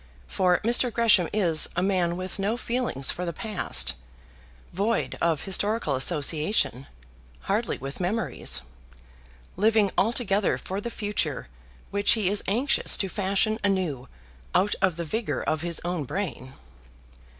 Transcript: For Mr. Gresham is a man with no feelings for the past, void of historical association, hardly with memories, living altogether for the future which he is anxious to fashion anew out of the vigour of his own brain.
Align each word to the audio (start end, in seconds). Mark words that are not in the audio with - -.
For 0.25 0.59
Mr. 0.63 0.91
Gresham 0.91 1.29
is 1.31 1.69
a 1.75 1.83
man 1.83 2.17
with 2.17 2.39
no 2.39 2.57
feelings 2.57 3.11
for 3.11 3.23
the 3.23 3.31
past, 3.31 3.93
void 4.73 5.15
of 5.21 5.43
historical 5.43 5.93
association, 5.95 6.87
hardly 7.41 7.77
with 7.77 7.99
memories, 7.99 8.63
living 9.55 9.91
altogether 9.99 10.57
for 10.57 10.81
the 10.81 10.89
future 10.89 11.49
which 11.91 12.13
he 12.13 12.29
is 12.29 12.43
anxious 12.47 12.97
to 12.97 13.09
fashion 13.09 13.59
anew 13.63 14.09
out 14.55 14.73
of 14.81 14.95
the 14.97 15.05
vigour 15.05 15.43
of 15.43 15.61
his 15.61 15.79
own 15.85 16.05
brain. 16.05 16.53